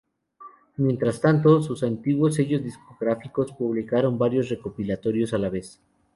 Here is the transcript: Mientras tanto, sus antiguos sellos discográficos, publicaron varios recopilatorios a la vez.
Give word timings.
Mientras 0.77 1.21
tanto, 1.21 1.61
sus 1.61 1.83
antiguos 1.83 2.33
sellos 2.33 2.63
discográficos, 2.63 3.51
publicaron 3.51 4.17
varios 4.17 4.49
recopilatorios 4.49 5.31
a 5.31 5.37
la 5.37 5.49
vez. 5.51 5.79